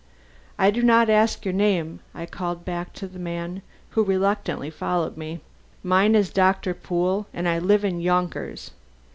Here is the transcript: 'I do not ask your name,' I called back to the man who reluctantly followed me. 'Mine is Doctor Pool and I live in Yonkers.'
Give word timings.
'I 0.57 0.71
do 0.71 0.81
not 0.81 1.11
ask 1.11 1.45
your 1.45 1.53
name,' 1.53 1.99
I 2.15 2.25
called 2.25 2.65
back 2.65 2.91
to 2.93 3.07
the 3.07 3.19
man 3.19 3.61
who 3.91 4.03
reluctantly 4.03 4.71
followed 4.71 5.15
me. 5.15 5.41
'Mine 5.83 6.15
is 6.15 6.31
Doctor 6.31 6.73
Pool 6.73 7.27
and 7.31 7.47
I 7.47 7.59
live 7.59 7.85
in 7.85 8.01
Yonkers.' 8.01 8.71